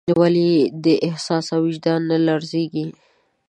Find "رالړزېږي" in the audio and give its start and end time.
2.25-2.85